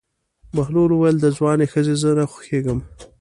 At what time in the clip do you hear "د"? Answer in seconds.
1.21-1.25